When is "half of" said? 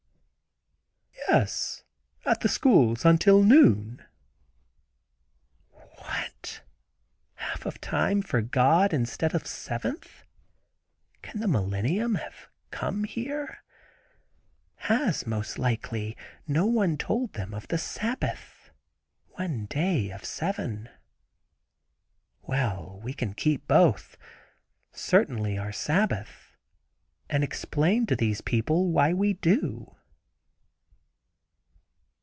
7.35-7.79